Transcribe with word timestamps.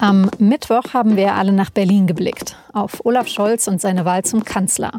Am 0.00 0.30
Mittwoch 0.38 0.94
haben 0.94 1.16
wir 1.16 1.34
alle 1.34 1.50
nach 1.50 1.70
Berlin 1.70 2.06
geblickt, 2.06 2.56
auf 2.72 3.04
Olaf 3.04 3.26
Scholz 3.26 3.66
und 3.66 3.80
seine 3.80 4.04
Wahl 4.04 4.24
zum 4.24 4.44
Kanzler. 4.44 4.92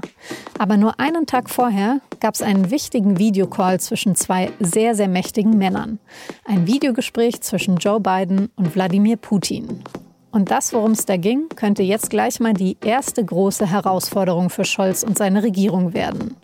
Aber 0.57 0.75
nur 0.75 0.99
einen 0.99 1.25
Tag 1.25 1.49
vorher 1.49 2.01
gab 2.19 2.35
es 2.35 2.41
einen 2.41 2.69
wichtigen 2.69 3.17
Videocall 3.17 3.79
zwischen 3.79 4.15
zwei 4.15 4.51
sehr, 4.59 4.95
sehr 4.95 5.07
mächtigen 5.07 5.57
Männern. 5.57 5.99
Ein 6.43 6.67
Videogespräch 6.67 7.39
zwischen 7.39 7.77
Joe 7.77 8.01
Biden 8.01 8.51
und 8.57 8.75
Wladimir 8.75 9.15
Putin. 9.15 9.85
Und 10.31 10.51
das, 10.51 10.73
worum 10.73 10.91
es 10.91 11.05
da 11.05 11.15
ging, 11.15 11.47
könnte 11.55 11.81
jetzt 11.81 12.09
gleich 12.09 12.41
mal 12.41 12.53
die 12.53 12.75
erste 12.83 13.23
große 13.23 13.65
Herausforderung 13.65 14.49
für 14.49 14.65
Scholz 14.65 15.03
und 15.03 15.17
seine 15.17 15.43
Regierung 15.43 15.93
werden. 15.93 16.35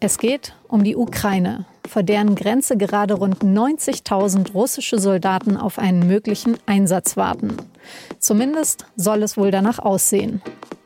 Es 0.00 0.18
geht 0.18 0.56
um 0.66 0.82
die 0.82 0.96
Ukraine, 0.96 1.66
vor 1.92 2.02
deren 2.02 2.34
Grenze 2.34 2.78
gerade 2.78 3.14
rund 3.14 3.44
90.000 3.44 4.52
russische 4.54 4.98
Soldaten 4.98 5.58
auf 5.58 5.78
einen 5.78 6.06
möglichen 6.06 6.56
Einsatz 6.64 7.18
warten. 7.18 7.58
Zumindest 8.18 8.86
soll 8.96 9.22
es 9.22 9.36
wohl 9.36 9.50
danach 9.50 9.78
aussehen. 9.78 10.40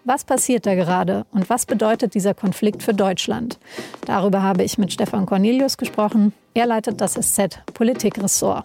Was 0.05 0.25
passiert 0.25 0.67
da 0.67 0.75
gerade 0.75 1.25
und 1.31 1.49
was 1.49 1.65
bedeutet 1.65 2.15
dieser 2.15 2.35
Konflikt 2.35 2.83
für 2.83 2.93
Deutschland? 2.93 3.59
Darüber 4.05 4.43
habe 4.43 4.65
ich 4.65 4.79
mit 4.79 4.93
Stefan 4.93 5.27
Cornelius 5.27 5.79
gesprochen. 5.79 6.33
Er 6.55 6.67
leitet 6.67 7.01
das 7.01 7.15
SZ 7.15 7.61
Politikressort. 7.73 8.65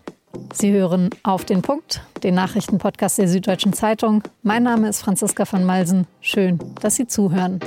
Sie 0.54 0.72
hören 0.72 1.12
auf 1.24 1.46
den 1.46 1.62
Punkt, 1.62 2.02
den 2.24 2.36
Nachrichtenpodcast 2.36 3.20
der 3.20 3.28
Süddeutschen 3.28 3.74
Zeitung. 3.74 4.24
Mein 4.42 4.64
Name 4.64 4.90
ist 4.90 5.02
Franziska 5.02 5.46
von 5.46 5.64
Malsen. 5.64 6.08
Schön, 6.22 6.58
dass 6.82 6.96
Sie 6.96 7.06
zuhören. 7.06 7.60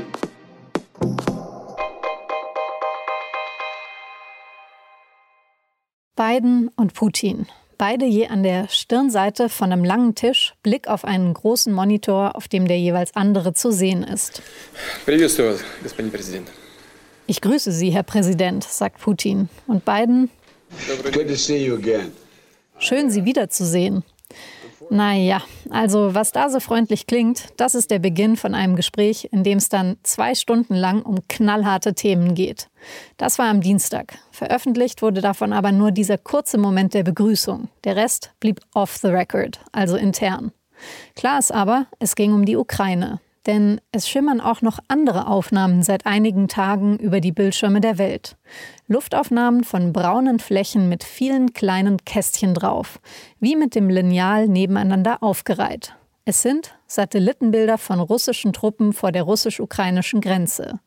Biden 6.17 6.71
und 6.77 6.95
Putin. 6.95 7.47
Beide 7.77 8.05
je 8.05 8.29
an 8.29 8.45
der 8.45 8.69
Stirnseite 8.69 9.49
von 9.49 9.73
einem 9.73 9.85
langen 9.85 10.15
Tisch, 10.15 10.55
Blick 10.63 10.87
auf 10.87 11.05
einen 11.05 11.35
großen 11.35 11.73
Monitor, 11.73 12.37
auf 12.37 12.47
dem 12.47 12.69
der 12.69 12.79
jeweils 12.79 13.17
andere 13.17 13.53
zu 13.53 13.73
sehen 13.73 14.05
ist. 14.05 14.41
Ich 17.27 17.41
grüße 17.41 17.73
Sie, 17.73 17.91
Herr 17.91 18.05
Präsident, 18.05 18.63
sagt 18.63 19.01
Putin. 19.01 19.49
Und 19.67 19.85
Biden. 19.85 20.31
Schön, 22.79 23.11
Sie 23.11 23.25
wiederzusehen. 23.25 24.05
Naja, 24.91 25.43
also 25.71 26.15
was 26.15 26.33
da 26.33 26.49
so 26.51 26.61
freundlich 26.61 27.07
klingt, 27.07 27.49
das 27.57 27.75
ist 27.75 27.91
der 27.91 27.99
Beginn 27.99 28.37
von 28.37 28.55
einem 28.55 28.77
Gespräch, 28.77 29.29
in 29.33 29.43
dem 29.43 29.59
es 29.59 29.69
dann 29.69 29.97
zwei 30.03 30.35
Stunden 30.35 30.75
lang 30.75 31.03
um 31.03 31.27
knallharte 31.29 31.95
Themen 31.95 32.35
geht. 32.35 32.69
Das 33.17 33.39
war 33.39 33.47
am 33.47 33.61
Dienstag. 33.61 34.19
Veröffentlicht 34.31 35.03
wurde 35.03 35.21
davon 35.21 35.53
aber 35.53 35.73
nur 35.73 35.91
dieser 35.91 36.19
kurze 36.19 36.59
Moment 36.59 36.95
der 36.95 37.03
Begrüßung. 37.03 37.69
Der 37.85 37.97
Rest 37.97 38.33
blieb 38.41 38.61
off 38.75 38.97
the 38.97 39.09
record, 39.09 39.61
also 39.73 39.97
intern. 39.97 40.53
Klar 41.17 41.39
ist 41.39 41.53
aber, 41.53 41.87
es 41.99 42.15
ging 42.15 42.33
um 42.33 42.45
die 42.45 42.57
Ukraine. 42.57 43.21
Denn 43.47 43.81
es 43.93 44.09
schimmern 44.09 44.41
auch 44.41 44.63
noch 44.63 44.79
andere 44.89 45.27
Aufnahmen 45.27 45.83
seit 45.83 46.07
einigen 46.07 46.49
Tagen 46.49 46.99
über 46.99 47.21
die 47.21 47.33
Bildschirme 47.33 47.81
der 47.81 47.99
Welt. 47.99 48.37
Luftaufnahmen 48.89 49.65
von 49.65 49.93
braunen 49.93 50.39
Flächen 50.39 50.89
mit 50.89 51.05
vielen 51.05 51.53
kleinen 51.53 51.99
Kästchen 52.05 52.55
drauf, 52.55 53.01
wie 53.41 53.57
mit 53.57 53.75
dem 53.75 53.91
Lineal 53.91 54.49
nebeneinander 54.49 55.23
aufgereiht. 55.23 55.95
Es 56.25 56.41
sind 56.41 56.75
Satellitenbilder 56.87 57.77
von 57.77 58.01
russischen 58.01 58.55
Truppen 58.55 58.95
vor 58.95 59.13
der 59.13 59.25
russisch-ukrainischen 59.25 60.23
Grenze. 60.23 60.81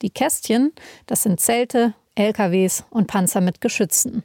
Die 0.00 0.08
Kästchen, 0.08 0.72
das 1.04 1.24
sind 1.24 1.40
Zelte, 1.40 1.92
LKWs 2.14 2.84
und 2.88 3.06
Panzer 3.06 3.42
mit 3.42 3.60
Geschützen. 3.60 4.22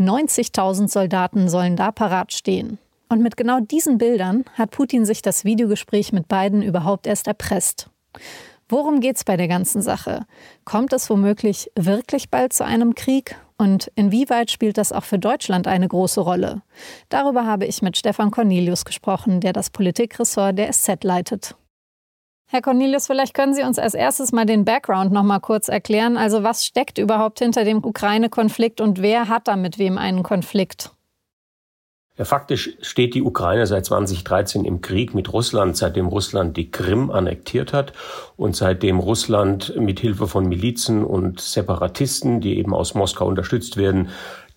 90.000 0.00 0.88
Soldaten 0.88 1.48
sollen 1.48 1.76
da 1.76 1.92
parat 1.92 2.32
stehen. 2.32 2.78
Und 3.10 3.22
mit 3.22 3.36
genau 3.36 3.58
diesen 3.58 3.98
Bildern 3.98 4.44
hat 4.54 4.70
Putin 4.70 5.04
sich 5.04 5.20
das 5.20 5.44
Videogespräch 5.44 6.12
mit 6.12 6.28
Biden 6.28 6.62
überhaupt 6.62 7.08
erst 7.08 7.26
erpresst. 7.26 7.90
Worum 8.68 9.00
geht 9.00 9.16
es 9.16 9.24
bei 9.24 9.36
der 9.36 9.48
ganzen 9.48 9.82
Sache? 9.82 10.26
Kommt 10.64 10.92
es 10.92 11.10
womöglich 11.10 11.72
wirklich 11.74 12.30
bald 12.30 12.52
zu 12.52 12.64
einem 12.64 12.94
Krieg? 12.94 13.34
Und 13.58 13.90
inwieweit 13.96 14.52
spielt 14.52 14.78
das 14.78 14.92
auch 14.92 15.02
für 15.02 15.18
Deutschland 15.18 15.66
eine 15.66 15.88
große 15.88 16.20
Rolle? 16.20 16.62
Darüber 17.08 17.44
habe 17.46 17.66
ich 17.66 17.82
mit 17.82 17.96
Stefan 17.96 18.30
Cornelius 18.30 18.84
gesprochen, 18.84 19.40
der 19.40 19.52
das 19.52 19.70
Politikressort 19.70 20.56
der 20.56 20.72
SZ 20.72 21.02
leitet. 21.02 21.56
Herr 22.48 22.62
Cornelius, 22.62 23.08
vielleicht 23.08 23.34
können 23.34 23.54
Sie 23.54 23.64
uns 23.64 23.80
als 23.80 23.94
erstes 23.94 24.30
mal 24.30 24.46
den 24.46 24.64
Background 24.64 25.10
noch 25.10 25.24
mal 25.24 25.40
kurz 25.40 25.68
erklären. 25.68 26.16
Also 26.16 26.44
was 26.44 26.64
steckt 26.64 26.98
überhaupt 26.98 27.40
hinter 27.40 27.64
dem 27.64 27.84
Ukraine-Konflikt 27.84 28.80
und 28.80 29.02
wer 29.02 29.26
hat 29.28 29.48
da 29.48 29.56
mit 29.56 29.78
wem 29.78 29.98
einen 29.98 30.22
Konflikt? 30.22 30.92
Faktisch 32.24 32.76
steht 32.82 33.14
die 33.14 33.22
Ukraine 33.22 33.66
seit 33.66 33.86
2013 33.86 34.64
im 34.64 34.80
Krieg 34.80 35.14
mit 35.14 35.32
Russland, 35.32 35.76
seitdem 35.76 36.06
Russland 36.06 36.56
die 36.56 36.70
Krim 36.70 37.10
annektiert 37.10 37.72
hat 37.72 37.92
und 38.36 38.54
seitdem 38.54 38.98
Russland 38.98 39.74
mit 39.76 40.00
Hilfe 40.00 40.26
von 40.26 40.48
Milizen 40.48 41.04
und 41.04 41.40
Separatisten, 41.40 42.40
die 42.40 42.58
eben 42.58 42.74
aus 42.74 42.94
Moskau 42.94 43.26
unterstützt 43.26 43.76
werden, 43.76 44.08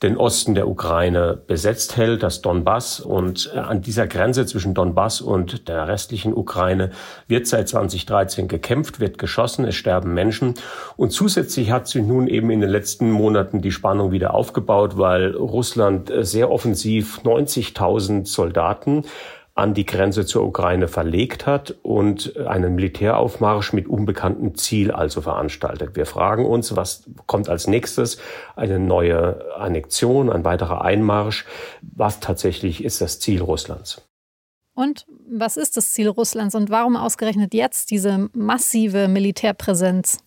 den 0.03 0.17
Osten 0.17 0.53
der 0.53 0.67
Ukraine 0.67 1.41
besetzt 1.47 1.97
hält, 1.97 2.21
das 2.21 2.41
Donbass. 2.41 2.99
Und 2.99 3.51
äh, 3.55 3.59
an 3.59 3.81
dieser 3.81 4.05
Grenze 4.05 4.45
zwischen 4.45 4.73
Donbass 4.73 5.21
und 5.21 5.67
der 5.69 5.87
restlichen 5.87 6.33
Ukraine 6.33 6.91
wird 7.27 7.47
seit 7.47 7.69
2013 7.69 8.47
gekämpft, 8.47 8.99
wird 8.99 9.17
geschossen, 9.17 9.65
es 9.65 9.75
sterben 9.75 10.13
Menschen. 10.13 10.55
Und 10.97 11.11
zusätzlich 11.11 11.71
hat 11.71 11.87
sich 11.87 12.03
nun 12.03 12.27
eben 12.27 12.49
in 12.51 12.59
den 12.59 12.69
letzten 12.69 13.09
Monaten 13.09 13.61
die 13.61 13.71
Spannung 13.71 14.11
wieder 14.11 14.33
aufgebaut, 14.33 14.97
weil 14.97 15.35
Russland 15.35 16.11
äh, 16.11 16.25
sehr 16.25 16.51
offensiv 16.51 17.21
90.000 17.23 18.27
Soldaten 18.27 19.05
an 19.55 19.75
die 19.75 19.85
Grenze 19.85 20.25
zur 20.25 20.43
Ukraine 20.43 20.87
verlegt 20.87 21.45
hat 21.45 21.75
und 21.83 22.37
einen 22.37 22.73
Militäraufmarsch 22.73 23.71
mit 23.73 23.87
unbekanntem 23.87 24.55
Ziel 24.55 24.91
also 24.91 25.21
veranstaltet. 25.21 25.95
Wir 25.95 26.07
fragen 26.07 26.45
uns, 26.45 26.75
was 26.75 27.07
kommt 27.27 27.49
als 27.49 27.67
nächstes? 27.67 28.17
Eine 28.55 28.79
neue 28.79 29.55
Annexion, 29.55 30.31
ein 30.31 30.43
weiterer 30.43 30.83
Einmarsch? 30.83 31.45
Was 31.81 32.19
tatsächlich 32.19 32.83
ist 32.83 33.01
das 33.01 33.19
Ziel 33.19 33.41
Russlands? 33.41 34.01
Und 34.75 35.05
was 35.29 35.55
ist 35.55 35.77
das 35.77 35.91
Ziel 35.91 36.07
Russlands 36.07 36.55
und 36.55 36.71
warum 36.71 36.95
ausgerechnet 36.95 37.53
jetzt 37.53 37.91
diese 37.91 38.29
massive 38.33 39.07
Militärpräsenz? 39.07 40.17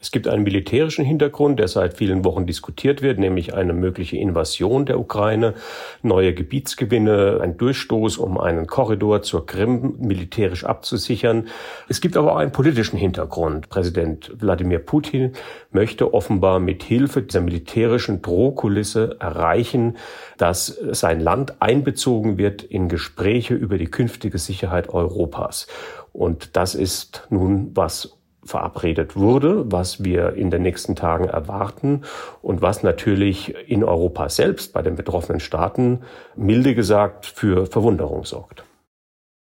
Es 0.00 0.12
gibt 0.12 0.28
einen 0.28 0.44
militärischen 0.44 1.04
Hintergrund, 1.04 1.58
der 1.58 1.66
seit 1.66 1.94
vielen 1.94 2.24
Wochen 2.24 2.46
diskutiert 2.46 3.02
wird, 3.02 3.18
nämlich 3.18 3.54
eine 3.54 3.72
mögliche 3.72 4.16
Invasion 4.16 4.86
der 4.86 5.00
Ukraine, 5.00 5.54
neue 6.02 6.34
Gebietsgewinne, 6.34 7.40
ein 7.42 7.56
Durchstoß, 7.56 8.18
um 8.18 8.38
einen 8.38 8.68
Korridor 8.68 9.22
zur 9.22 9.44
Krim 9.44 9.96
militärisch 9.98 10.64
abzusichern. 10.64 11.48
Es 11.88 12.00
gibt 12.00 12.16
aber 12.16 12.32
auch 12.32 12.36
einen 12.36 12.52
politischen 12.52 12.96
Hintergrund. 12.96 13.70
Präsident 13.70 14.30
Wladimir 14.38 14.78
Putin 14.78 15.32
möchte 15.72 16.14
offenbar 16.14 16.60
mit 16.60 16.84
Hilfe 16.84 17.22
dieser 17.22 17.40
militärischen 17.40 18.22
Drohkulisse 18.22 19.16
erreichen, 19.18 19.96
dass 20.36 20.66
sein 20.92 21.18
Land 21.18 21.60
einbezogen 21.60 22.38
wird 22.38 22.62
in 22.62 22.88
Gespräche 22.88 23.54
über 23.54 23.78
die 23.78 23.90
künftige 23.90 24.38
Sicherheit 24.38 24.90
Europas. 24.90 25.66
Und 26.12 26.56
das 26.56 26.76
ist 26.76 27.26
nun, 27.30 27.72
was 27.74 28.17
verabredet 28.48 29.16
wurde, 29.16 29.70
was 29.70 30.02
wir 30.02 30.34
in 30.34 30.50
den 30.50 30.62
nächsten 30.62 30.96
Tagen 30.96 31.28
erwarten 31.28 32.02
und 32.42 32.62
was 32.62 32.82
natürlich 32.82 33.54
in 33.68 33.84
Europa 33.84 34.28
selbst 34.28 34.72
bei 34.72 34.82
den 34.82 34.96
betroffenen 34.96 35.40
Staaten 35.40 36.00
milde 36.34 36.74
gesagt 36.74 37.26
für 37.26 37.66
Verwunderung 37.66 38.24
sorgt. 38.24 38.64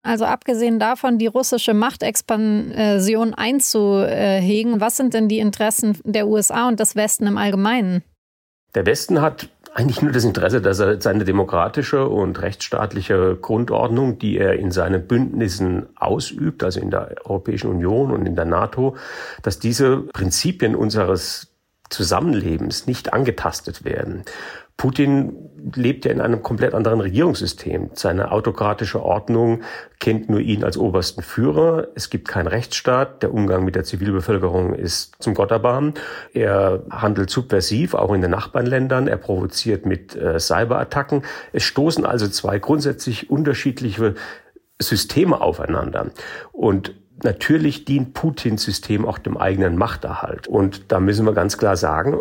Also 0.05 0.25
abgesehen 0.25 0.79
davon, 0.79 1.17
die 1.17 1.27
russische 1.27 1.73
Machtexpansion 1.73 3.33
einzuhegen, 3.33 4.81
was 4.81 4.97
sind 4.97 5.13
denn 5.13 5.29
die 5.29 5.39
Interessen 5.39 5.97
der 6.03 6.27
USA 6.27 6.67
und 6.67 6.79
des 6.79 6.97
Westen 6.97 7.25
im 7.25 7.37
Allgemeinen? 7.37 8.03
Der 8.75 8.85
Westen 8.85 9.21
hat 9.21 9.49
eigentlich 9.75 10.01
nur 10.01 10.11
das 10.11 10.23
Interesse, 10.23 10.61
dass 10.61 10.79
er 10.79 11.01
seine 11.01 11.25
demokratische 11.25 12.07
und 12.07 12.41
rechtsstaatliche 12.41 13.37
Grundordnung, 13.41 14.19
die 14.19 14.37
er 14.37 14.53
in 14.53 14.71
seinen 14.71 15.07
Bündnissen 15.07 15.87
ausübt, 15.95 16.63
also 16.63 16.79
in 16.79 16.91
der 16.91 17.15
Europäischen 17.25 17.69
Union 17.69 18.11
und 18.11 18.25
in 18.25 18.35
der 18.35 18.45
NATO, 18.45 18.95
dass 19.41 19.59
diese 19.59 19.97
Prinzipien 20.13 20.75
unseres 20.75 21.47
Zusammenlebens 21.89 22.87
nicht 22.87 23.13
angetastet 23.13 23.83
werden. 23.83 24.23
Putin 24.77 25.49
lebt 25.75 26.05
ja 26.05 26.11
in 26.11 26.19
einem 26.19 26.43
komplett 26.43 26.73
anderen 26.73 26.99
Regierungssystem. 26.99 27.91
Seine 27.93 28.31
autokratische 28.31 29.01
Ordnung 29.01 29.61
kennt 29.99 30.29
nur 30.29 30.39
ihn 30.39 30.63
als 30.63 30.77
obersten 30.77 31.21
Führer. 31.21 31.87
Es 31.95 32.09
gibt 32.09 32.27
keinen 32.27 32.47
Rechtsstaat. 32.47 33.23
Der 33.23 33.33
Umgang 33.33 33.63
mit 33.63 33.75
der 33.75 33.83
Zivilbevölkerung 33.83 34.73
ist 34.73 35.15
zum 35.19 35.33
Gotterbarm. 35.33 35.93
Er 36.33 36.83
handelt 36.89 37.29
subversiv, 37.29 37.93
auch 37.93 38.13
in 38.13 38.21
den 38.21 38.31
Nachbarländern. 38.31 39.07
Er 39.07 39.17
provoziert 39.17 39.85
mit 39.85 40.15
äh, 40.15 40.39
Cyberattacken. 40.39 41.23
Es 41.53 41.63
stoßen 41.63 42.05
also 42.05 42.27
zwei 42.27 42.59
grundsätzlich 42.59 43.29
unterschiedliche 43.29 44.15
Systeme 44.79 45.39
aufeinander. 45.39 46.07
Und 46.51 46.93
Natürlich 47.23 47.85
dient 47.85 48.13
Putins 48.13 48.63
System 48.63 49.05
auch 49.05 49.17
dem 49.17 49.37
eigenen 49.37 49.77
Machterhalt. 49.77 50.47
Und 50.47 50.91
da 50.91 50.99
müssen 50.99 51.25
wir 51.25 51.33
ganz 51.33 51.57
klar 51.57 51.77
sagen, 51.77 52.19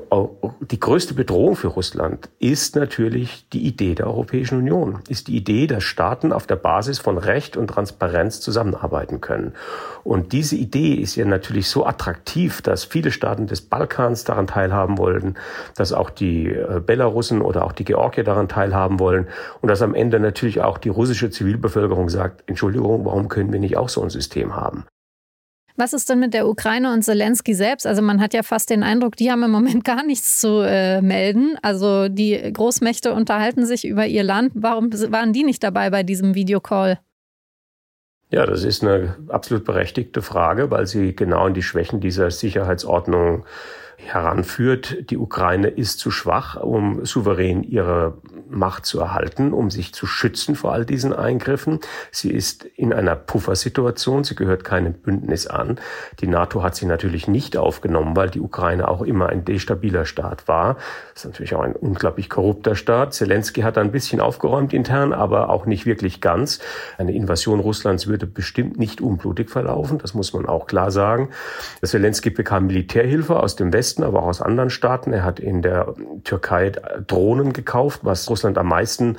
die 0.60 0.78
größte 0.78 1.14
Bedrohung 1.14 1.56
für 1.56 1.68
Russland 1.68 2.28
ist 2.38 2.76
natürlich 2.76 3.48
die 3.52 3.66
Idee 3.66 3.96
der 3.96 4.06
Europäischen 4.06 4.58
Union, 4.58 5.00
ist 5.08 5.26
die 5.26 5.36
Idee, 5.36 5.66
dass 5.66 5.82
Staaten 5.82 6.32
auf 6.32 6.46
der 6.46 6.54
Basis 6.54 7.00
von 7.00 7.18
Recht 7.18 7.56
und 7.56 7.66
Transparenz 7.66 8.40
zusammenarbeiten 8.40 9.20
können. 9.20 9.54
Und 10.04 10.32
diese 10.32 10.54
Idee 10.54 10.94
ist 10.94 11.16
ja 11.16 11.24
natürlich 11.24 11.68
so 11.68 11.84
attraktiv, 11.84 12.62
dass 12.62 12.84
viele 12.84 13.10
Staaten 13.10 13.48
des 13.48 13.60
Balkans 13.60 14.22
daran 14.22 14.46
teilhaben 14.46 14.98
wollen, 14.98 15.36
dass 15.76 15.92
auch 15.92 16.10
die 16.10 16.46
äh, 16.46 16.80
Belarussen 16.84 17.42
oder 17.42 17.64
auch 17.64 17.72
die 17.72 17.84
Georgier 17.84 18.24
daran 18.24 18.48
teilhaben 18.48 19.00
wollen 19.00 19.26
und 19.60 19.68
dass 19.68 19.82
am 19.82 19.94
Ende 19.94 20.20
natürlich 20.20 20.60
auch 20.60 20.78
die 20.78 20.88
russische 20.90 21.30
Zivilbevölkerung 21.30 22.08
sagt, 22.08 22.44
Entschuldigung, 22.46 23.04
warum 23.04 23.28
können 23.28 23.52
wir 23.52 23.60
nicht 23.60 23.76
auch 23.76 23.88
so 23.88 24.02
ein 24.02 24.10
System 24.10 24.54
haben? 24.54 24.84
Was 25.76 25.92
ist 25.92 26.08
denn 26.08 26.18
mit 26.18 26.34
der 26.34 26.46
Ukraine 26.46 26.92
und 26.92 27.02
Zelensky 27.02 27.54
selbst? 27.54 27.86
Also 27.86 28.02
man 28.02 28.20
hat 28.20 28.34
ja 28.34 28.42
fast 28.42 28.70
den 28.70 28.82
Eindruck, 28.82 29.16
die 29.16 29.30
haben 29.30 29.42
im 29.42 29.50
Moment 29.50 29.84
gar 29.84 30.04
nichts 30.04 30.38
zu 30.40 30.60
äh, 30.60 31.00
melden. 31.00 31.56
Also 31.62 32.08
die 32.08 32.52
Großmächte 32.52 33.12
unterhalten 33.12 33.66
sich 33.66 33.86
über 33.86 34.06
ihr 34.06 34.22
Land. 34.22 34.52
Warum 34.54 34.92
waren 34.92 35.32
die 35.32 35.44
nicht 35.44 35.62
dabei 35.62 35.90
bei 35.90 36.02
diesem 36.02 36.34
Videocall? 36.34 36.98
Ja, 38.30 38.46
das 38.46 38.64
ist 38.64 38.82
eine 38.82 39.16
absolut 39.28 39.64
berechtigte 39.64 40.22
Frage, 40.22 40.70
weil 40.70 40.86
sie 40.86 41.14
genau 41.14 41.46
in 41.46 41.54
die 41.54 41.62
Schwächen 41.62 42.00
dieser 42.00 42.30
Sicherheitsordnung 42.30 43.44
heranführt, 44.04 45.10
die 45.10 45.16
Ukraine 45.16 45.68
ist 45.68 45.98
zu 45.98 46.10
schwach, 46.10 46.56
um 46.56 47.04
souverän 47.04 47.62
ihre 47.62 48.18
Macht 48.48 48.84
zu 48.84 49.00
erhalten, 49.00 49.52
um 49.52 49.70
sich 49.70 49.94
zu 49.94 50.06
schützen 50.06 50.54
vor 50.54 50.72
all 50.72 50.84
diesen 50.84 51.12
Eingriffen. 51.12 51.80
Sie 52.10 52.30
ist 52.30 52.64
in 52.64 52.92
einer 52.92 53.16
Puffersituation, 53.16 54.24
sie 54.24 54.34
gehört 54.34 54.64
keinem 54.64 54.92
Bündnis 54.92 55.46
an. 55.46 55.80
Die 56.20 56.26
NATO 56.26 56.62
hat 56.62 56.76
sie 56.76 56.86
natürlich 56.86 57.28
nicht 57.28 57.56
aufgenommen, 57.56 58.14
weil 58.14 58.28
die 58.28 58.40
Ukraine 58.40 58.88
auch 58.88 59.02
immer 59.02 59.28
ein 59.28 59.44
destabiler 59.44 60.04
Staat 60.04 60.48
war. 60.48 60.76
Das 61.14 61.24
ist 61.24 61.30
natürlich 61.30 61.54
auch 61.54 61.62
ein 61.62 61.74
unglaublich 61.74 62.28
korrupter 62.28 62.74
Staat. 62.74 63.14
Zelensky 63.14 63.62
hat 63.62 63.78
ein 63.78 63.92
bisschen 63.92 64.20
aufgeräumt 64.20 64.72
intern, 64.72 65.12
aber 65.12 65.48
auch 65.48 65.64
nicht 65.64 65.86
wirklich 65.86 66.20
ganz. 66.20 66.60
Eine 66.98 67.14
Invasion 67.14 67.60
Russlands 67.60 68.06
würde 68.06 68.26
bestimmt 68.26 68.78
nicht 68.78 69.00
unblutig 69.00 69.50
verlaufen, 69.50 69.98
das 69.98 70.12
muss 70.14 70.32
man 70.32 70.46
auch 70.46 70.66
klar 70.66 70.90
sagen. 70.90 71.30
Zelensky 71.82 72.30
bekam 72.30 72.66
Militärhilfe 72.66 73.40
aus 73.40 73.56
dem 73.56 73.72
Westen 73.72 73.91
Westen, 73.92 74.04
aber 74.04 74.22
auch 74.22 74.28
aus 74.28 74.42
anderen 74.42 74.70
Staaten. 74.70 75.12
Er 75.12 75.24
hat 75.24 75.38
in 75.38 75.62
der 75.62 75.94
Türkei 76.24 76.72
Drohnen 77.06 77.52
gekauft, 77.52 78.00
was 78.02 78.28
Russland 78.30 78.56
am 78.58 78.68
meisten 78.68 79.18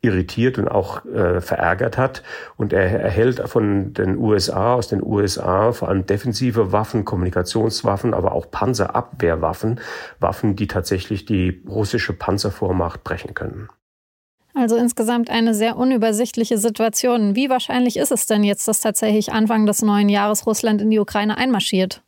irritiert 0.00 0.58
und 0.58 0.68
auch 0.68 1.04
äh, 1.06 1.40
verärgert 1.40 1.96
hat. 1.96 2.22
Und 2.56 2.72
er 2.72 3.00
erhält 3.00 3.40
von 3.48 3.94
den 3.94 4.16
USA, 4.18 4.74
aus 4.74 4.88
den 4.88 5.02
USA 5.02 5.72
vor 5.72 5.88
allem 5.88 6.06
defensive 6.06 6.72
Waffen, 6.72 7.04
Kommunikationswaffen, 7.04 8.12
aber 8.12 8.32
auch 8.32 8.50
Panzerabwehrwaffen, 8.50 9.80
Waffen, 10.18 10.56
die 10.56 10.66
tatsächlich 10.66 11.24
die 11.24 11.62
russische 11.68 12.12
Panzervormacht 12.12 13.04
brechen 13.04 13.34
können. 13.34 13.68
Also 14.54 14.76
insgesamt 14.76 15.30
eine 15.30 15.54
sehr 15.54 15.76
unübersichtliche 15.76 16.58
Situation. 16.58 17.36
Wie 17.36 17.48
wahrscheinlich 17.48 17.96
ist 17.96 18.12
es 18.12 18.26
denn 18.26 18.44
jetzt, 18.44 18.68
dass 18.68 18.80
tatsächlich 18.80 19.32
Anfang 19.32 19.66
des 19.66 19.82
neuen 19.82 20.08
Jahres 20.08 20.46
Russland 20.46 20.82
in 20.82 20.90
die 20.90 20.98
Ukraine 20.98 21.38
einmarschiert? 21.38 22.02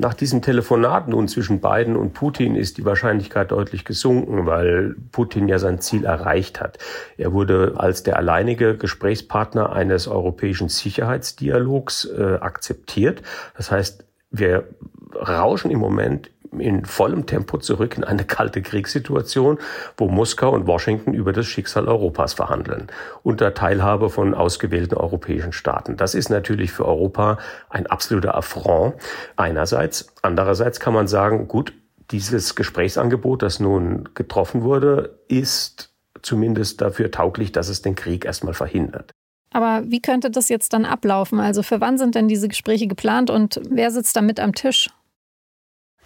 Nach 0.00 0.14
diesem 0.14 0.42
Telefonat 0.42 1.08
nun 1.08 1.26
zwischen 1.26 1.60
Biden 1.60 1.96
und 1.96 2.12
Putin 2.12 2.54
ist 2.54 2.78
die 2.78 2.84
Wahrscheinlichkeit 2.84 3.50
deutlich 3.50 3.84
gesunken, 3.84 4.46
weil 4.46 4.94
Putin 5.10 5.48
ja 5.48 5.58
sein 5.58 5.80
Ziel 5.80 6.04
erreicht 6.04 6.60
hat. 6.60 6.78
Er 7.16 7.32
wurde 7.32 7.74
als 7.78 8.04
der 8.04 8.16
alleinige 8.16 8.76
Gesprächspartner 8.76 9.72
eines 9.72 10.06
europäischen 10.06 10.68
Sicherheitsdialogs 10.68 12.04
äh, 12.04 12.38
akzeptiert. 12.40 13.22
Das 13.56 13.72
heißt, 13.72 14.04
wir 14.30 14.68
rauschen 15.16 15.72
im 15.72 15.80
Moment 15.80 16.30
in 16.58 16.84
vollem 16.84 17.26
Tempo 17.26 17.58
zurück 17.58 17.96
in 17.96 18.04
eine 18.04 18.24
kalte 18.24 18.62
Kriegssituation, 18.62 19.58
wo 19.96 20.08
Moskau 20.08 20.52
und 20.52 20.66
Washington 20.66 21.14
über 21.14 21.32
das 21.32 21.46
Schicksal 21.46 21.88
Europas 21.88 22.34
verhandeln, 22.34 22.88
unter 23.22 23.54
Teilhabe 23.54 24.10
von 24.10 24.34
ausgewählten 24.34 24.94
europäischen 24.96 25.52
Staaten. 25.52 25.96
Das 25.96 26.14
ist 26.14 26.30
natürlich 26.30 26.72
für 26.72 26.86
Europa 26.86 27.38
ein 27.68 27.86
absoluter 27.86 28.34
Affront 28.34 28.94
einerseits. 29.36 30.12
Andererseits 30.22 30.80
kann 30.80 30.94
man 30.94 31.08
sagen, 31.08 31.48
gut, 31.48 31.72
dieses 32.10 32.54
Gesprächsangebot, 32.54 33.42
das 33.42 33.60
nun 33.60 34.08
getroffen 34.14 34.62
wurde, 34.62 35.18
ist 35.28 35.92
zumindest 36.22 36.80
dafür 36.80 37.10
tauglich, 37.10 37.52
dass 37.52 37.68
es 37.68 37.82
den 37.82 37.94
Krieg 37.94 38.24
erstmal 38.24 38.54
verhindert. 38.54 39.12
Aber 39.52 39.82
wie 39.86 40.00
könnte 40.00 40.30
das 40.30 40.48
jetzt 40.48 40.72
dann 40.72 40.84
ablaufen? 40.84 41.40
Also 41.40 41.62
für 41.62 41.80
wann 41.80 41.96
sind 41.96 42.14
denn 42.14 42.28
diese 42.28 42.48
Gespräche 42.48 42.86
geplant 42.86 43.30
und 43.30 43.60
wer 43.70 43.90
sitzt 43.90 44.14
da 44.16 44.20
mit 44.20 44.40
am 44.40 44.54
Tisch? 44.54 44.90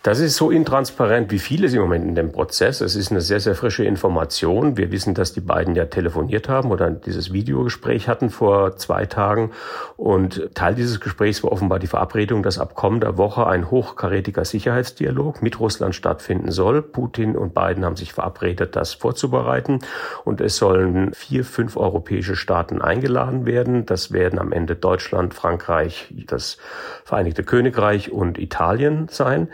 Das 0.03 0.19
ist 0.19 0.35
so 0.35 0.51
intransparent 0.51 1.31
wie 1.31 1.39
vieles 1.39 1.75
im 1.75 1.81
Moment 1.81 2.05
in 2.05 2.17
dem 2.17 2.33
Prozess. 2.33 2.81
Es 2.81 2.97
ist 2.97 3.13
eine 3.13 3.21
sehr, 3.21 3.39
sehr 3.39 3.55
frische 3.55 3.85
Information. 3.85 4.77
Wir 4.77 4.91
wissen, 4.91 5.15
dass 5.15 5.33
die 5.33 5.41
beiden 5.41 5.77
ja 5.77 5.85
telefoniert 5.85 6.49
haben 6.49 6.73
oder 6.73 6.91
dieses 6.91 7.33
Videogespräch 7.33 8.09
hatten 8.09 8.29
vor 8.29 8.77
zwei 8.77 9.07
Tagen. 9.07 9.53
Und 9.97 10.51
Teil 10.55 10.75
dieses 10.75 10.99
Gesprächs 10.99 11.45
war 11.45 11.53
offenbar 11.53 11.79
die 11.79 11.87
Verabredung, 11.87 12.43
dass 12.43 12.59
ab 12.59 12.75
kommender 12.75 13.17
Woche 13.17 13.47
ein 13.47 13.71
hochkarätiger 13.71 14.45
Sicherheitsdialog 14.45 15.41
mit 15.41 15.61
Russland 15.61 15.95
stattfinden 15.95 16.51
soll. 16.51 16.83
Putin 16.83 17.37
und 17.37 17.55
Biden 17.55 17.85
haben 17.85 17.95
sich 17.95 18.13
verabredet, 18.13 18.75
das 18.75 18.95
vorzubereiten. 18.95 19.79
Und 20.25 20.41
es 20.41 20.57
sollen 20.57 21.15
vier, 21.15 21.45
fünf 21.45 21.77
europäische 21.77 22.35
Staaten 22.35 22.83
eingeladen 22.83 23.47
werden. 23.47 23.87
Das 23.87 24.11
werden 24.11 24.41
am 24.41 24.51
Ende 24.51 24.75
Deutschland, 24.75 25.33
Frankreich, 25.33 26.13
das 26.27 26.59
Vereinigte 27.05 27.45
Königreich 27.45 28.11
und 28.11 28.37
Italien 28.37 29.07
sein. 29.09 29.47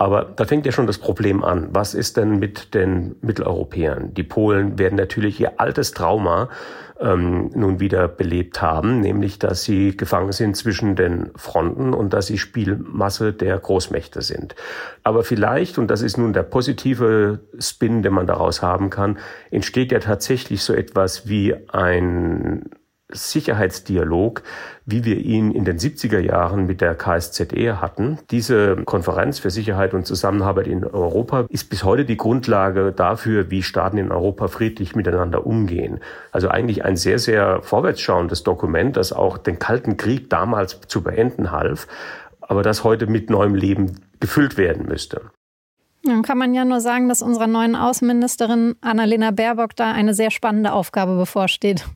Aber 0.00 0.24
da 0.24 0.46
fängt 0.46 0.64
ja 0.64 0.72
schon 0.72 0.86
das 0.86 0.96
Problem 0.96 1.44
an. 1.44 1.68
Was 1.72 1.92
ist 1.92 2.16
denn 2.16 2.38
mit 2.38 2.72
den 2.72 3.16
Mitteleuropäern? 3.20 4.14
Die 4.14 4.22
Polen 4.22 4.78
werden 4.78 4.96
natürlich 4.96 5.38
ihr 5.38 5.60
altes 5.60 5.92
Trauma 5.92 6.48
ähm, 6.98 7.50
nun 7.54 7.80
wieder 7.80 8.08
belebt 8.08 8.62
haben, 8.62 9.00
nämlich 9.00 9.38
dass 9.38 9.62
sie 9.62 9.94
gefangen 9.94 10.32
sind 10.32 10.56
zwischen 10.56 10.96
den 10.96 11.28
Fronten 11.36 11.92
und 11.92 12.14
dass 12.14 12.28
sie 12.28 12.38
Spielmasse 12.38 13.34
der 13.34 13.58
Großmächte 13.58 14.22
sind. 14.22 14.54
Aber 15.02 15.22
vielleicht, 15.22 15.76
und 15.76 15.88
das 15.90 16.00
ist 16.00 16.16
nun 16.16 16.32
der 16.32 16.44
positive 16.44 17.40
Spin, 17.58 18.02
den 18.02 18.14
man 18.14 18.26
daraus 18.26 18.62
haben 18.62 18.88
kann, 18.88 19.18
entsteht 19.50 19.92
ja 19.92 19.98
tatsächlich 19.98 20.62
so 20.62 20.72
etwas 20.72 21.28
wie 21.28 21.54
ein 21.68 22.70
Sicherheitsdialog, 23.12 24.42
wie 24.86 25.04
wir 25.04 25.18
ihn 25.18 25.52
in 25.52 25.64
den 25.64 25.78
70er 25.78 26.18
Jahren 26.18 26.66
mit 26.66 26.80
der 26.80 26.94
KSZE 26.94 27.80
hatten. 27.80 28.18
Diese 28.30 28.76
Konferenz 28.84 29.38
für 29.38 29.50
Sicherheit 29.50 29.94
und 29.94 30.06
Zusammenarbeit 30.06 30.66
in 30.66 30.84
Europa 30.84 31.46
ist 31.48 31.70
bis 31.70 31.84
heute 31.84 32.04
die 32.04 32.16
Grundlage 32.16 32.92
dafür, 32.92 33.50
wie 33.50 33.62
Staaten 33.62 33.98
in 33.98 34.10
Europa 34.10 34.48
friedlich 34.48 34.94
miteinander 34.94 35.46
umgehen. 35.46 36.00
Also 36.32 36.48
eigentlich 36.48 36.84
ein 36.84 36.96
sehr, 36.96 37.18
sehr 37.18 37.62
vorwärtsschauendes 37.62 38.42
Dokument, 38.42 38.96
das 38.96 39.12
auch 39.12 39.38
den 39.38 39.58
Kalten 39.58 39.96
Krieg 39.96 40.30
damals 40.30 40.80
zu 40.86 41.02
beenden 41.02 41.50
half, 41.50 41.86
aber 42.40 42.62
das 42.62 42.84
heute 42.84 43.06
mit 43.06 43.30
neuem 43.30 43.54
Leben 43.54 44.00
gefüllt 44.18 44.56
werden 44.56 44.86
müsste. 44.86 45.30
Dann 46.02 46.22
kann 46.22 46.38
man 46.38 46.54
ja 46.54 46.64
nur 46.64 46.80
sagen, 46.80 47.08
dass 47.08 47.20
unserer 47.20 47.46
neuen 47.46 47.76
Außenministerin 47.76 48.76
Annalena 48.80 49.30
Baerbock 49.32 49.76
da 49.76 49.92
eine 49.92 50.14
sehr 50.14 50.30
spannende 50.30 50.72
Aufgabe 50.72 51.16
bevorsteht. 51.16 51.86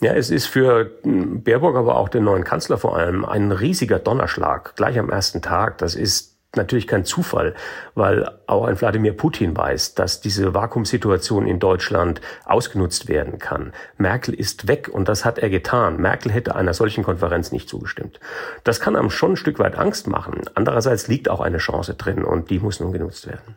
Ja, 0.00 0.12
es 0.12 0.30
ist 0.30 0.46
für 0.46 0.90
Baerbock, 1.04 1.74
aber 1.74 1.96
auch 1.96 2.10
den 2.10 2.24
neuen 2.24 2.44
Kanzler 2.44 2.76
vor 2.76 2.96
allem 2.96 3.24
ein 3.24 3.50
riesiger 3.50 3.98
Donnerschlag 3.98 4.76
gleich 4.76 4.98
am 4.98 5.08
ersten 5.08 5.40
Tag. 5.40 5.78
Das 5.78 5.94
ist 5.94 6.36
natürlich 6.54 6.86
kein 6.86 7.04
Zufall, 7.04 7.54
weil 7.94 8.28
auch 8.46 8.66
ein 8.66 8.78
Wladimir 8.78 9.14
Putin 9.14 9.56
weiß, 9.56 9.94
dass 9.94 10.20
diese 10.20 10.54
Vakuumsituation 10.54 11.46
in 11.46 11.60
Deutschland 11.60 12.20
ausgenutzt 12.44 13.08
werden 13.08 13.38
kann. 13.38 13.72
Merkel 13.96 14.34
ist 14.34 14.68
weg 14.68 14.88
und 14.92 15.08
das 15.08 15.24
hat 15.24 15.38
er 15.38 15.48
getan. 15.48 15.98
Merkel 15.98 16.30
hätte 16.32 16.54
einer 16.54 16.74
solchen 16.74 17.04
Konferenz 17.04 17.52
nicht 17.52 17.68
zugestimmt. 17.68 18.20
Das 18.64 18.80
kann 18.80 18.96
einem 18.96 19.10
schon 19.10 19.32
ein 19.32 19.36
Stück 19.36 19.58
weit 19.58 19.76
Angst 19.76 20.08
machen. 20.08 20.42
Andererseits 20.54 21.08
liegt 21.08 21.28
auch 21.30 21.40
eine 21.40 21.58
Chance 21.58 21.94
drin 21.94 22.24
und 22.24 22.50
die 22.50 22.58
muss 22.58 22.80
nun 22.80 22.92
genutzt 22.92 23.26
werden. 23.26 23.56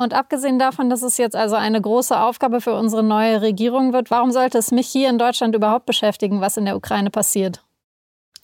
Und 0.00 0.14
abgesehen 0.14 0.58
davon, 0.58 0.88
dass 0.88 1.02
es 1.02 1.18
jetzt 1.18 1.36
also 1.36 1.56
eine 1.56 1.78
große 1.78 2.18
Aufgabe 2.18 2.62
für 2.62 2.72
unsere 2.72 3.02
neue 3.02 3.42
Regierung 3.42 3.92
wird, 3.92 4.10
warum 4.10 4.30
sollte 4.30 4.56
es 4.56 4.70
mich 4.70 4.86
hier 4.88 5.10
in 5.10 5.18
Deutschland 5.18 5.54
überhaupt 5.54 5.84
beschäftigen, 5.84 6.40
was 6.40 6.56
in 6.56 6.64
der 6.64 6.74
Ukraine 6.74 7.10
passiert? 7.10 7.62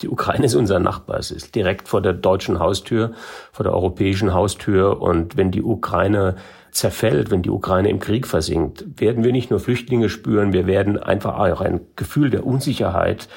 Die 0.03 0.07
Ukraine 0.07 0.45
ist 0.45 0.53
unser 0.53 0.77
Nachbar. 0.77 1.17
Es 1.17 1.31
ist 1.31 1.55
direkt 1.55 1.87
vor 1.87 2.03
der 2.03 2.13
deutschen 2.13 2.59
Haustür, 2.59 3.13
vor 3.51 3.63
der 3.63 3.73
europäischen 3.73 4.35
Haustür. 4.35 5.01
Und 5.01 5.35
wenn 5.35 5.49
die 5.49 5.63
Ukraine 5.63 6.35
zerfällt, 6.69 7.31
wenn 7.31 7.41
die 7.41 7.49
Ukraine 7.49 7.89
im 7.89 7.99
Krieg 7.99 8.27
versinkt, 8.27 9.01
werden 9.01 9.23
wir 9.23 9.31
nicht 9.31 9.49
nur 9.49 9.59
Flüchtlinge 9.59 10.09
spüren, 10.09 10.53
wir 10.53 10.67
werden 10.67 11.01
einfach 11.01 11.39
auch 11.39 11.61
ein 11.61 11.81
Gefühl 11.95 12.29
der 12.29 12.45
Unsicherheit 12.45 13.29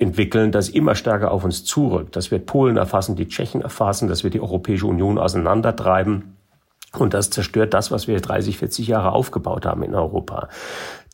entwickeln, 0.00 0.50
das 0.50 0.68
immer 0.68 0.96
stärker 0.96 1.30
auf 1.30 1.44
uns 1.44 1.64
zurückt. 1.64 2.16
Das 2.16 2.32
wird 2.32 2.46
Polen 2.46 2.76
erfassen, 2.76 3.14
die 3.14 3.28
Tschechen 3.28 3.62
erfassen, 3.62 4.08
das 4.08 4.24
wird 4.24 4.34
die 4.34 4.40
Europäische 4.40 4.88
Union 4.88 5.16
auseinandertreiben. 5.16 6.37
Und 6.92 7.14
das 7.14 7.30
zerstört 7.30 7.74
das, 7.74 7.90
was 7.90 8.08
wir 8.08 8.20
30, 8.20 8.58
40 8.58 8.88
Jahre 8.88 9.12
aufgebaut 9.12 9.66
haben 9.66 9.82
in 9.82 9.94
Europa. 9.94 10.48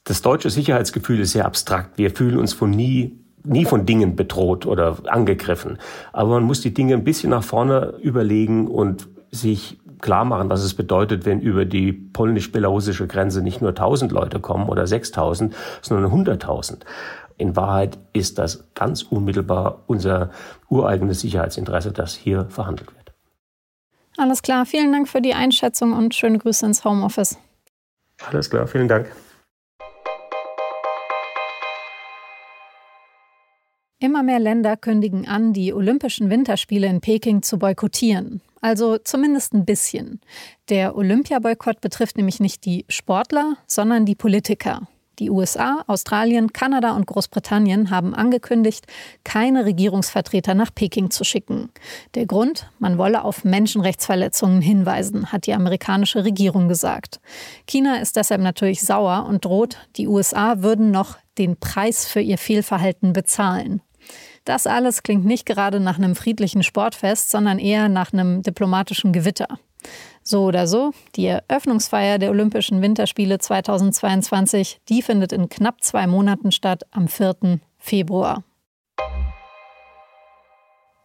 Das 0.04 0.22
deutsche 0.22 0.50
Sicherheitsgefühl 0.50 1.20
ist 1.20 1.32
sehr 1.32 1.46
abstrakt. 1.46 1.98
Wir 1.98 2.10
fühlen 2.10 2.38
uns 2.38 2.52
von 2.52 2.70
nie 2.70 3.24
nie 3.44 3.64
von 3.64 3.86
Dingen 3.86 4.16
bedroht 4.16 4.66
oder 4.66 4.96
angegriffen. 5.06 5.78
Aber 6.12 6.30
man 6.30 6.44
muss 6.44 6.62
die 6.62 6.74
Dinge 6.74 6.94
ein 6.94 7.04
bisschen 7.04 7.30
nach 7.30 7.44
vorne 7.44 7.94
überlegen 8.00 8.66
und 8.68 9.08
sich 9.30 9.78
klar 10.00 10.24
machen, 10.24 10.50
was 10.50 10.62
es 10.62 10.74
bedeutet, 10.74 11.24
wenn 11.24 11.40
über 11.40 11.64
die 11.64 11.92
polnisch-belarussische 11.92 13.06
Grenze 13.06 13.42
nicht 13.42 13.60
nur 13.60 13.70
1000 13.70 14.12
Leute 14.12 14.40
kommen 14.40 14.68
oder 14.68 14.86
6000, 14.86 15.54
sondern 15.82 16.10
100.000. 16.10 16.80
In 17.36 17.56
Wahrheit 17.56 17.98
ist 18.12 18.38
das 18.38 18.64
ganz 18.74 19.02
unmittelbar 19.02 19.82
unser 19.86 20.30
ureigenes 20.68 21.20
Sicherheitsinteresse, 21.20 21.92
das 21.92 22.14
hier 22.14 22.46
verhandelt 22.48 22.94
wird. 22.94 23.03
Alles 24.16 24.42
klar, 24.42 24.64
vielen 24.64 24.92
Dank 24.92 25.08
für 25.08 25.20
die 25.20 25.34
Einschätzung 25.34 25.92
und 25.92 26.14
schöne 26.14 26.38
Grüße 26.38 26.64
ins 26.66 26.84
Homeoffice. 26.84 27.36
Alles 28.26 28.48
klar, 28.48 28.66
vielen 28.66 28.88
Dank. 28.88 29.10
Immer 33.98 34.22
mehr 34.22 34.38
Länder 34.38 34.76
kündigen 34.76 35.26
an, 35.26 35.52
die 35.52 35.72
Olympischen 35.72 36.28
Winterspiele 36.28 36.86
in 36.86 37.00
Peking 37.00 37.42
zu 37.42 37.58
boykottieren. 37.58 38.42
Also 38.60 38.98
zumindest 38.98 39.54
ein 39.54 39.64
bisschen. 39.64 40.20
Der 40.68 40.96
Olympiaboykott 40.96 41.80
betrifft 41.80 42.16
nämlich 42.16 42.38
nicht 42.38 42.64
die 42.64 42.84
Sportler, 42.88 43.56
sondern 43.66 44.04
die 44.04 44.14
Politiker. 44.14 44.86
Die 45.18 45.30
USA, 45.30 45.84
Australien, 45.86 46.52
Kanada 46.52 46.96
und 46.96 47.06
Großbritannien 47.06 47.90
haben 47.90 48.14
angekündigt, 48.14 48.86
keine 49.22 49.64
Regierungsvertreter 49.64 50.54
nach 50.54 50.74
Peking 50.74 51.10
zu 51.10 51.22
schicken. 51.22 51.70
Der 52.14 52.26
Grund, 52.26 52.68
man 52.78 52.98
wolle 52.98 53.24
auf 53.24 53.44
Menschenrechtsverletzungen 53.44 54.60
hinweisen, 54.60 55.30
hat 55.30 55.46
die 55.46 55.54
amerikanische 55.54 56.24
Regierung 56.24 56.68
gesagt. 56.68 57.20
China 57.66 57.96
ist 57.96 58.16
deshalb 58.16 58.40
natürlich 58.40 58.82
sauer 58.82 59.26
und 59.28 59.44
droht, 59.44 59.78
die 59.96 60.08
USA 60.08 60.62
würden 60.62 60.90
noch 60.90 61.16
den 61.38 61.56
Preis 61.56 62.06
für 62.06 62.20
ihr 62.20 62.38
Fehlverhalten 62.38 63.12
bezahlen. 63.12 63.82
Das 64.44 64.66
alles 64.66 65.02
klingt 65.02 65.24
nicht 65.24 65.46
gerade 65.46 65.80
nach 65.80 65.96
einem 65.96 66.14
friedlichen 66.16 66.62
Sportfest, 66.62 67.30
sondern 67.30 67.58
eher 67.58 67.88
nach 67.88 68.12
einem 68.12 68.42
diplomatischen 68.42 69.12
Gewitter. 69.12 69.58
So 70.22 70.44
oder 70.44 70.66
so, 70.66 70.92
die 71.16 71.26
Eröffnungsfeier 71.26 72.18
der 72.18 72.30
Olympischen 72.30 72.80
Winterspiele 72.80 73.38
2022, 73.38 74.80
die 74.88 75.02
findet 75.02 75.32
in 75.32 75.48
knapp 75.48 75.82
zwei 75.82 76.06
Monaten 76.06 76.50
statt, 76.50 76.84
am 76.92 77.08
4. 77.08 77.60
Februar. 77.78 78.42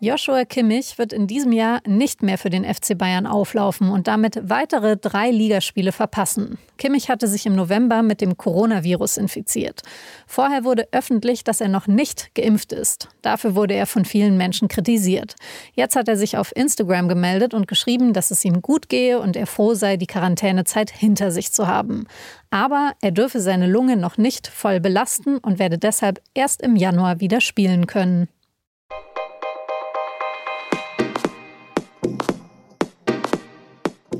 Joshua 0.02 0.46
Kimmich 0.46 0.98
wird 0.98 1.12
in 1.12 1.28
diesem 1.28 1.52
Jahr 1.52 1.82
nicht 1.86 2.24
mehr 2.24 2.38
für 2.38 2.50
den 2.50 2.64
FC 2.64 2.98
Bayern 2.98 3.28
auflaufen 3.28 3.90
und 3.90 4.08
damit 4.08 4.40
weitere 4.44 4.96
drei 4.96 5.30
Ligaspiele 5.30 5.92
verpassen. 5.92 6.58
Kimmich 6.78 7.10
hatte 7.10 7.28
sich 7.28 7.46
im 7.46 7.54
November 7.54 8.02
mit 8.02 8.22
dem 8.22 8.38
Coronavirus 8.38 9.18
infiziert. 9.18 9.82
Vorher 10.26 10.64
wurde 10.64 10.88
öffentlich, 10.94 11.44
dass 11.44 11.60
er 11.60 11.68
noch 11.68 11.88
nicht 11.88 12.34
geimpft 12.34 12.72
ist. 12.72 13.10
Dafür 13.22 13.56
wurde 13.56 13.74
er 13.74 13.86
von 13.86 14.06
vielen 14.06 14.38
Menschen 14.38 14.70
kritisiert. 14.70 15.36
Jetzt 15.74 15.98
hat 15.98 16.08
er 16.08 16.16
sich 16.16 16.38
auf 16.38 16.56
Instagram 16.56 17.10
gemeldet 17.10 17.54
und 17.54 17.68
geschrieben, 17.68 18.14
dass 18.14 18.32
es 18.32 18.46
ihm 18.46 18.62
gut 18.62 18.88
gehe 18.88 19.20
und 19.20 19.36
er 19.36 19.48
froh 19.48 19.74
sei, 19.74 19.98
die 19.98 20.08
Quarantänezeit 20.08 20.92
hinter 20.92 21.30
sich 21.32 21.52
zu 21.52 21.68
haben. 21.68 22.08
Aber 22.52 22.94
er 23.02 23.12
dürfe 23.12 23.42
seine 23.42 23.68
Lunge 23.68 23.98
noch 23.98 24.18
nicht 24.18 24.48
voll 24.48 24.80
belasten 24.80 25.40
und 25.40 25.60
werde 25.60 25.78
deshalb 25.78 26.22
erst 26.34 26.62
im 26.62 26.78
Januar 26.78 27.20
wieder 27.20 27.42
spielen 27.42 27.86
können. 27.86 28.30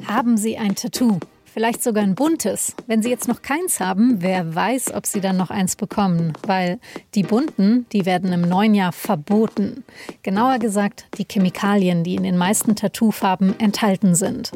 Haben 0.10 0.38
Sie 0.38 0.58
ein 0.58 0.74
Tattoo? 0.74 1.20
Vielleicht 1.46 1.84
sogar 1.84 2.04
ein 2.04 2.16
buntes. 2.16 2.74
Wenn 2.88 3.04
Sie 3.04 3.12
jetzt 3.12 3.28
noch 3.28 3.44
keins 3.44 3.80
haben, 3.80 4.24
wer 4.24 4.56
weiß, 4.56 4.96
ob 4.96 5.06
Sie 5.06 5.22
dann 5.22 5.38
noch 5.38 5.52
eins 5.52 5.76
bekommen. 5.76 6.34
Weil 6.48 6.80
die 7.14 7.22
bunten, 7.22 7.86
die 7.94 8.08
werden 8.08 8.34
im 8.34 8.42
neuen 8.42 8.74
Jahr 8.74 8.92
verboten. 8.92 9.84
Genauer 10.24 10.58
gesagt, 10.58 11.06
die 11.20 11.28
Chemikalien, 11.32 12.04
die 12.04 12.16
in 12.16 12.24
den 12.24 12.38
meisten 12.38 12.76
Tattoofarben 12.76 13.60
enthalten 13.60 14.16
sind. 14.16 14.52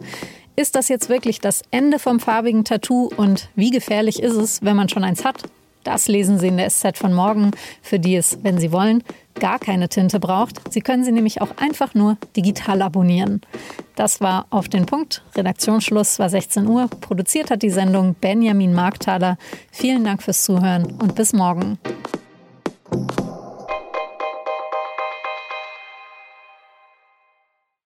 Ist 0.56 0.74
das 0.74 0.88
jetzt 0.88 1.08
wirklich 1.08 1.40
das 1.40 1.62
Ende 1.70 2.00
vom 2.00 2.20
farbigen 2.20 2.66
Tattoo 2.66 3.12
und 3.16 3.50
wie 3.56 3.70
gefährlich 3.70 4.24
ist 4.24 4.36
es, 4.36 4.64
wenn 4.64 4.76
man 4.76 4.90
schon 4.90 5.04
eins 5.04 5.24
hat? 5.24 5.44
Das 5.84 6.08
lesen 6.08 6.40
Sie 6.40 6.48
in 6.48 6.58
der 6.58 6.70
SZ 6.70 6.98
von 6.98 7.14
morgen, 7.14 7.52
für 7.82 8.00
die 8.00 8.16
es, 8.16 8.38
wenn 8.42 8.58
Sie 8.58 8.72
wollen, 8.72 9.04
gar 9.40 9.60
keine 9.60 9.90
Tinte 9.90 10.20
braucht. 10.20 10.62
Sie 10.72 10.82
können 10.82 11.04
sie 11.04 11.12
nämlich 11.12 11.42
auch 11.42 11.58
einfach 11.58 11.94
nur 11.94 12.18
digital 12.36 12.82
abonnieren. 12.82 13.42
Das 13.96 14.22
war 14.22 14.46
auf 14.50 14.70
den 14.70 14.86
Punkt. 14.86 15.24
Redaktionsschluss 15.36 16.20
war 16.20 16.30
16 16.30 16.68
Uhr. 16.68 16.88
Produziert 17.02 17.52
hat 17.52 17.62
die 17.62 17.70
Sendung 17.70 18.16
Benjamin 18.16 18.74
Markthaler. 18.74 19.38
Vielen 19.72 20.04
Dank 20.04 20.24
fürs 20.24 20.44
Zuhören 20.44 20.86
und 21.02 21.16
bis 21.16 21.34
morgen. 21.34 21.78